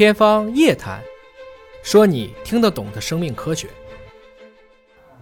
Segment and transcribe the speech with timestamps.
[0.00, 0.98] 天方夜谭，
[1.82, 3.68] 说你听得懂的生命科学。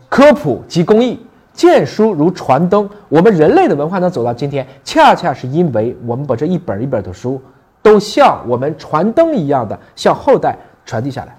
[0.09, 1.19] 科普及公益，
[1.53, 2.89] 见书如传灯。
[3.09, 7.43] 我们人类的文化能走到今天，恰恰是因为我们把这一本一本的书，
[7.83, 10.57] 都像我们传灯一样的向后代
[10.87, 11.37] 传递下来。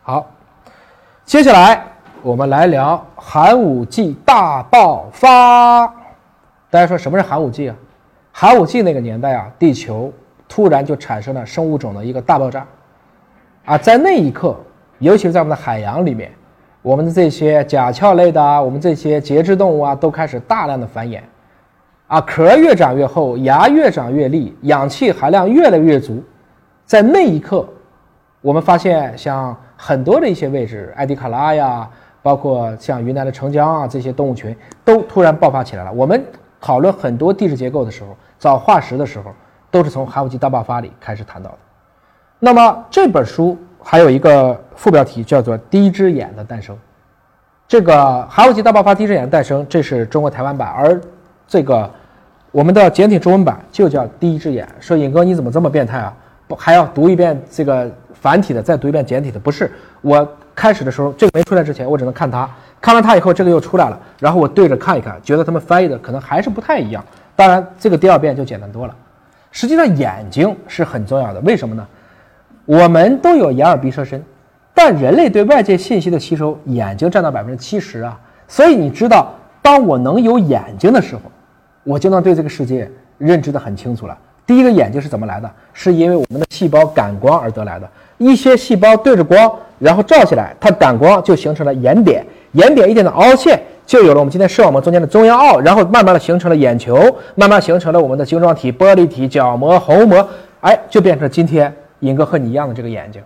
[0.00, 0.30] 好，
[1.26, 1.84] 接下来
[2.22, 5.86] 我们来聊寒武纪大爆发。
[6.70, 7.76] 大家说什么是寒武纪啊？
[8.32, 10.10] 寒武纪那个年代啊，地球
[10.48, 12.66] 突然就产生了生物种的一个大爆炸，
[13.66, 14.56] 啊，在那一刻，
[14.98, 16.32] 尤其是在我们的海洋里面，
[16.80, 21.20] 我们的这些甲壳类的啊，我们这些节肢动物啊，都开始大量的繁衍，
[22.06, 26.24] 啊，壳越长越厚，牙越长越利，氧气含量越来越足，
[26.86, 27.68] 在那一刻，
[28.40, 31.86] 我们发现像很多的一些位置，艾迪卡拉呀，
[32.22, 35.92] 包括像云南的澄江啊，这些动物群都突然爆发起来了。
[35.92, 36.24] 我们
[36.58, 39.30] 讨论很多地质结构的时候，找化石的时候。
[39.70, 41.58] 都是从寒武纪大爆发里开始谈到的。
[42.38, 46.74] 那么这本书还有一个副标题叫做《第一只眼的诞生》。
[47.66, 51.00] 这个寒武纪大爆发，第一只眼的诞生，这是中国台湾版，而
[51.46, 51.90] 这个
[52.50, 54.66] 我们的简体中文版就叫《第一只眼》。
[54.80, 56.14] 说尹哥你怎么这么变态啊？
[56.46, 59.38] 不还要读一遍这个繁体的，再读一遍简体的？
[59.38, 62.48] 不是，我开始的时候这个没出来之前，我只能看它，
[62.80, 67.04] 看完它以后这个又出来了，然后我对着看一看，觉得他们翻译的可能还是不太一样。
[67.36, 68.96] 当然，这个第二遍就简单多了。
[69.50, 71.40] 实际上，眼睛是很重要的。
[71.40, 71.86] 为什么呢？
[72.64, 74.22] 我们都有眼耳鼻舌身，
[74.74, 78.18] 但人类对外界信息的吸收，眼睛占到百分之七十啊。
[78.46, 81.22] 所以你知道，当我能有眼睛的时候，
[81.82, 84.16] 我就能对这个世界认知的很清楚了。
[84.46, 85.50] 第一个眼睛是怎么来的？
[85.72, 87.88] 是因为我们的细胞感光而得来的。
[88.18, 93.60] 一些细胞对着光，然后照起来，它感光就形成了眼点，眼点一点的凹陷。
[93.88, 96.94] 就有了我们今天视网膜中间的中央凹，然后慢慢的形成了眼球，
[97.34, 100.28] 慢慢形成了我们的晶状体、玻璃体、角膜、虹膜，
[100.60, 103.22] 哎，就变成今天尹哥和你一样的这个眼睛。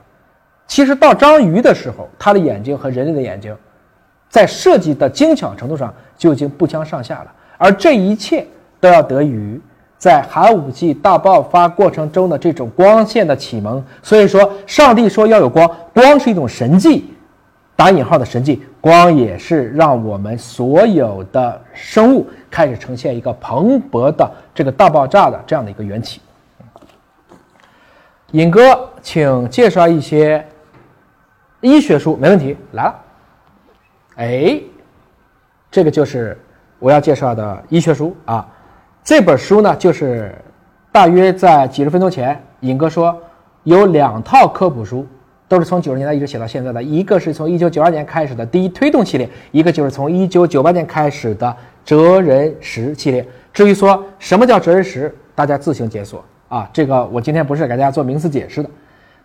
[0.69, 3.53] 其实到章鱼的时候，它的眼睛和人类的眼睛，
[4.29, 7.33] 在设计的精巧程度上就已经不相上下了。
[7.59, 8.47] 而这一切
[8.79, 9.61] 都要得益于
[9.99, 13.85] 在寒武纪大爆发过程中的这种光线的启蒙。
[14.01, 17.12] 所以说，上帝说要有光，光是一种神迹。
[17.75, 26.21] 打引号的神迹，光也是让我们所有的生物开始呈现一个蓬勃的这个大爆炸的这样的一个缘起。
[28.33, 30.47] 尹哥，请介绍一些
[31.61, 32.95] 医学书，没问题，来了。
[34.17, 34.61] 哎，
[35.71, 36.39] 这个就是
[36.79, 38.47] 我要介绍的医学书啊。
[39.03, 40.35] 这本书呢，就是
[40.93, 43.21] 大约在几十分钟前，尹哥说
[43.65, 45.07] 有两套科普书。
[45.53, 51.55] 都是从九十年代一直写到现在的，一个是从一九九二年开始的第一推动系列，一个就是从一九九八年开始的
[51.85, 53.23] 哲人石系列。
[53.53, 58.71] 至于说什么叫哲人石，大家自行解锁啊，这个我今天不是给大家做名词解释的。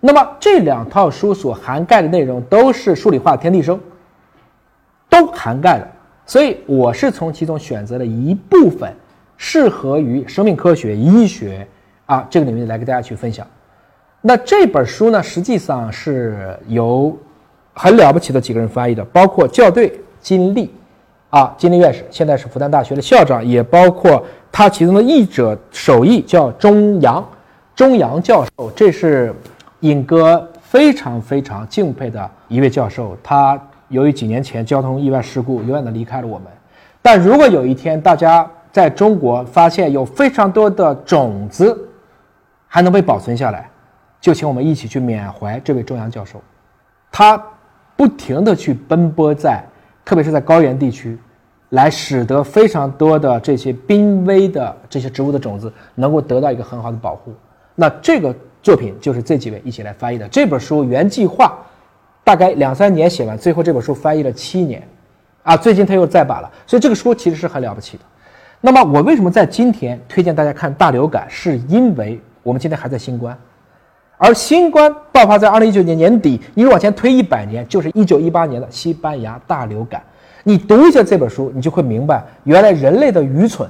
[0.01, 3.79] 那么这两套书所涵盖的内容都是数理化天地生，
[5.07, 5.87] 都涵盖了，
[6.25, 8.93] 所以我是从其中选择了一部分
[9.37, 11.65] 适合于生命科学、医学
[12.05, 13.47] 啊这个领域来给大家去分享。
[14.27, 17.17] 那这本书呢，实际上是由
[17.73, 20.69] 很了不起的几个人翻译的，包括校对金立，
[21.29, 24.21] 啊，金立院士，现在是复旦大学的校长，也包括
[24.51, 27.25] 他其中的译者首译叫钟阳，
[27.73, 29.33] 钟阳教授，这是
[29.79, 33.15] 尹哥非常非常敬佩的一位教授。
[33.23, 33.57] 他
[33.87, 36.47] 由于几年前交通意外事故，永远的离开了我们。
[37.01, 41.87] 但如果有一天大家在中国发现有非常多的种子
[42.67, 43.69] 还能被保存下来。
[44.19, 46.41] 就请我们一起去缅怀这位中阳教授，
[47.11, 47.41] 他
[47.95, 49.63] 不停的去奔波在，
[50.03, 51.17] 特别是在高原地区，
[51.69, 57.33] 来使得非常多的这些濒危的这些植物的种子能够得到一个很好的保护。
[57.75, 60.27] 那这个作品就是这几位一起来翻译的。
[60.29, 61.57] 这本书原计划
[62.23, 64.85] 大概两三年写完，最后这本书翻译了七年，
[65.43, 66.51] 啊，最近他又再版了。
[66.65, 68.03] 所以这个书其实是很了不起的。
[68.59, 71.27] 那么我为什么在今天推荐大家看大流感？
[71.29, 73.37] 是因为我们今天还在新冠。
[74.17, 80.01] 而新冠爆发在二零一九年年底，你往前推一百年，就是一九一八年的西班牙大流感。
[80.43, 83.69] 你读一下这本书，你就会明白，原来人类的愚蠢，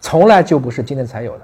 [0.00, 1.40] 从来就不是今天才有的。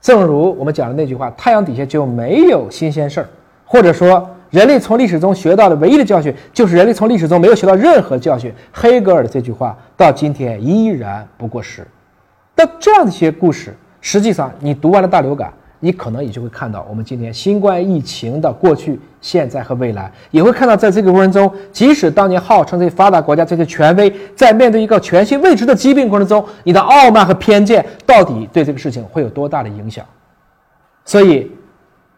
[0.00, 3.28] 正如我们讲的那句话：“太阳底下就没有新鲜事儿。”
[3.66, 8.52] 或者说，人类从历史中学到的唯一的教训，就是人类从历史中没有学到任何教训。
[8.72, 11.86] 黑格尔的这句话到今天依然不过时。
[12.54, 15.52] 但这样的一些故事，实际上你读完了大流感。
[15.80, 30.04] 你可能也就会看到，我们今天新冠疫情的过去、现在和未来，也会看到，在这个过程中，即使当年号称这些发达国家这些权威，在面对一个全新未知的疾病过程中，你的傲慢和偏见到底对这个事情会有多大的影响？
[31.04, 31.50] 所以，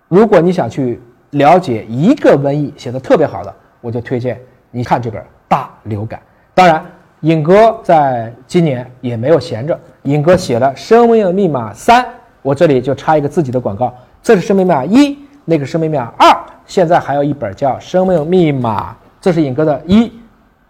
[0.09, 1.01] 如果你想去
[1.31, 4.41] 了解一个瘟疫写的特别好的，我就推荐
[4.71, 6.19] 你看这本《大流感》。
[6.55, 6.85] 当然，
[7.21, 12.03] 尹哥在今年也没有闲着，尹哥写了《生命密码三》，
[12.43, 14.97] 我这里就插一个自己的广告，这是《生命密码一》，
[15.45, 16.29] 那个《生命密码二》，
[16.67, 20.13] 现在还有一本叫《生命密码》，这是尹哥的一，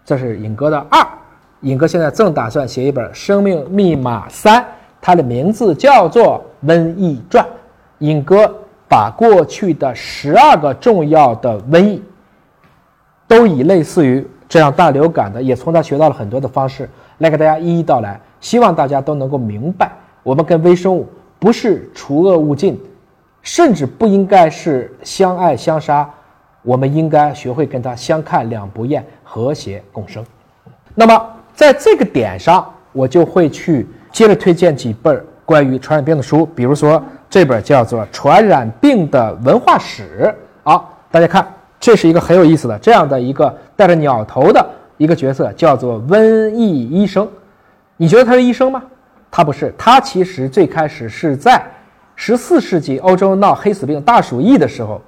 [0.03, 1.05] 这是尹哥的二，
[1.61, 4.61] 尹哥现在正打算写一本《生命密码三》，
[5.01, 7.43] 它的名字叫做《瘟疫传》，
[7.99, 8.53] 尹哥。
[8.91, 12.01] 把过去的十二个重要的瘟疫，
[13.27, 16.89] 都以类似于这样大流感的，也从他学到了很多的方式
[17.19, 18.19] 来给大家一一道来。
[18.41, 19.91] 希望大家都能够明白，
[20.23, 21.07] 我们跟微生物
[21.39, 22.79] 不是除恶务尽，
[23.41, 26.07] 甚至不应该是相爱相杀，
[26.61, 30.23] 我们应该学会跟他相看两不厌，和谐共生。
[30.93, 37.01] 那么在这个点上，我就会去接着推荐几本关于传染病的书，比如说。
[37.31, 40.33] 这本叫做《传染病的文化史》
[40.63, 41.47] 好，大家看，
[41.79, 47.29] 这是一个很有意思的这样的一个带着鸟头的一个角色，叫做瘟疫医生。
[47.97, 48.81] 你觉得他是医生吗？
[49.31, 51.61] 他不是，他其实最开始是在
[52.15, 55.01] 十四世纪欧洲闹黑死病大鼠疫的时候，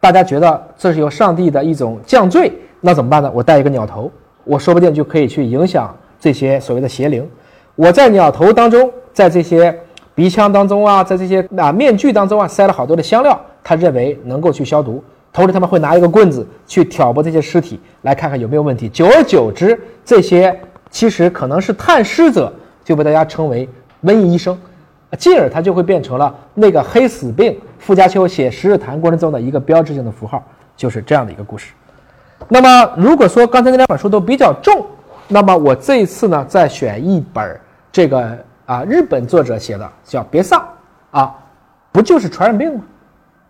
[0.00, 3.30] 大家觉得这是由上帝的一种降罪，那怎么办呢？
[3.34, 4.10] 我带一个鸟头，
[4.44, 7.28] 我说不定就可以去影响这些所谓的邪灵。
[7.74, 9.78] 我在鸟头当中，在这些。
[10.12, 15.02] 鼻腔当中啊，在这些啊面具当中啊，塞了好多的香料，他认为能够去消毒。
[15.32, 18.86] 同时，他们会拿一个棍子去挑拨这些尸体，来看看有没有问题。
[18.86, 20.54] 久而久之，这些
[20.90, 22.52] 其实可能是探尸者，
[22.90, 23.68] 就被大家称为
[24.02, 24.58] 瘟疫医生，
[25.16, 27.56] 进而他就会变成了那个黑死病。
[27.78, 30.44] 傅家秋写《十日谈》过程中的一个标志性的符号，
[30.76, 31.72] 就是这样的一个故事。
[32.48, 34.84] 那么，如果说刚才那两本书都比较重，
[35.28, 37.60] 那么我这一次呢，再选一本
[37.92, 38.36] 这个。
[38.66, 40.64] 啊，日本作者写的叫别丧，
[41.10, 41.34] 啊，
[41.90, 42.84] 不就是传染病吗？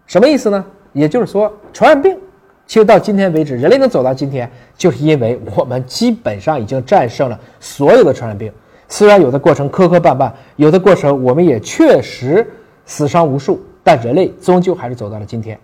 [0.06, 0.64] 什么意思呢？
[0.94, 2.19] 也就是说，传染病
[2.66, 8.50] 其实到今天为止，人类能走到今天，就是因为我们基本上已经战胜了所有的传染病。
[8.90, 12.46] 虽然有的过程磕磕绊绊，有的过程我们也确实
[12.84, 15.58] 死伤无数，但人类终究还是走到了今天。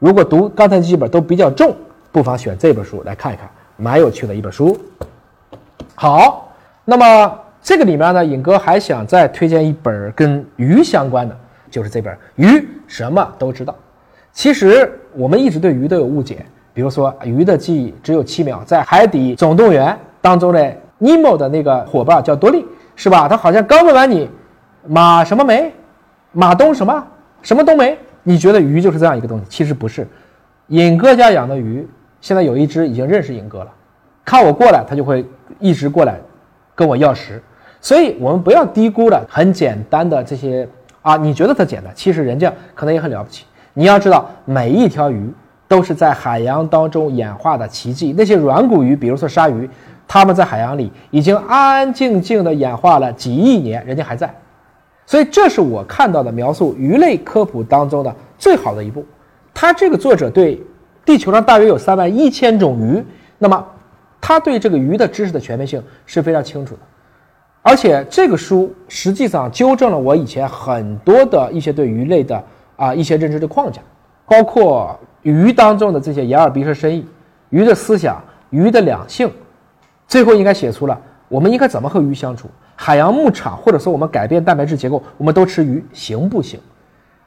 [0.00, 1.72] 如果读刚才几本都比较重，
[2.10, 4.76] 不妨选这本书来看一看，蛮有趣的一本书。
[5.94, 6.52] 好，
[6.84, 7.38] 那么。
[7.62, 11.36] 这个里面呢，尹哥还想再推荐一本跟鱼相关的，
[11.70, 13.72] 就是这本《鱼什么都知道》。
[14.32, 16.42] 其实我们一直对鱼都有误解，
[16.72, 19.92] 比如说鱼的记忆只有七秒，在《海底总动员》
[20.22, 22.64] 当中的尼莫的那个伙伴叫多利，
[22.94, 23.26] 是吧？
[23.28, 24.30] 他好像刚问完你
[24.86, 25.72] 马什么梅，
[26.30, 27.04] 马东什么
[27.42, 29.44] 什么冬梅，你觉得鱼就是这样一个东西？
[29.48, 30.06] 其实不是。
[30.68, 31.84] 尹哥家养的鱼，
[32.20, 33.72] 现在有一只已经认识尹哥了，
[34.24, 35.26] 看我过来，他就会
[35.58, 36.20] 一直过来
[36.76, 37.42] 跟我要食。
[37.80, 40.68] 所以，我们不要低估了很简单的这些
[41.00, 41.16] 啊！
[41.16, 43.46] 你觉得它简单，其实人家可能也很了不起。
[43.72, 45.32] 你要知道，每一条鱼
[45.66, 48.14] 都是在海洋当中演化的奇迹。
[48.14, 49.68] 那些软骨鱼，比如说鲨鱼，
[50.12, 54.28] 它们在海洋里已经安安静静的演化了几亿年，人家还在。
[55.06, 59.06] 所以，这是我看到的描述鱼类科普当中的最好的一步。
[59.54, 60.60] 他这个作者对
[61.04, 63.04] 地球上大约有三万一千种鱼，
[63.38, 63.64] 那么
[64.20, 66.80] 他对这个鱼的知识的全面性是非常清楚的。
[67.62, 73.80] 而且这个书实际上纠正了我以前很多的一些对鱼类的啊一些认知的框架，
[74.26, 77.06] 包括鱼当中的这些眼耳鼻舌身意，
[77.50, 78.20] 鱼的思想，
[78.50, 79.30] 鱼的两性，
[80.10, 82.50] 最后应该写出了我们应该怎么和鱼相处。
[82.76, 86.60] 海洋牧场或者说我们改变蛋白质结构，我们都吃鱼行不行？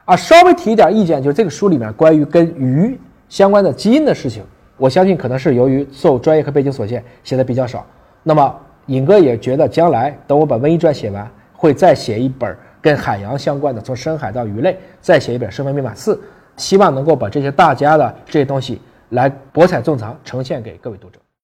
[0.06, 4.44] 啊，稍微提一点意见，就是这个书里面关于跟鱼相关的基因的事情，
[4.78, 7.84] 我相信可能是由于受专业和背景所限，写的比较少。
[8.22, 8.56] 那么。
[8.88, 16.16] 尹哥也觉得，将来等我把《瘟疫传》写完，会再写一本跟海洋相关的，从深海到鱼类，再写一本《生命密码四》，
[16.58, 21.23] 希望能够把这些大家的这些东西来博采众长，呈现给各位读者。